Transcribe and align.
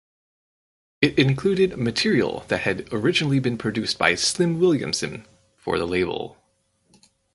It 1.01 1.19
included 1.19 1.77
material 1.77 2.43
that 2.47 2.61
had 2.61 2.91
originally 2.91 3.37
been 3.37 3.55
produced 3.55 3.99
by 3.99 4.15
Slim 4.15 4.59
Williamson 4.59 5.27
for 5.55 5.77
the 5.77 5.85
label. 5.85 6.37